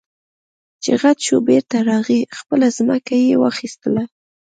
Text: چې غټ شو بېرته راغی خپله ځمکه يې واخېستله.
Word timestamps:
چې 0.83 0.91
غټ 1.01 1.17
شو 1.27 1.37
بېرته 1.49 1.77
راغی 1.89 2.19
خپله 2.37 2.67
ځمکه 2.77 3.13
يې 3.25 3.35
واخېستله. 3.39 4.03